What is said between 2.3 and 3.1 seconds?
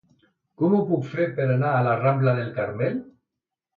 del Carmel?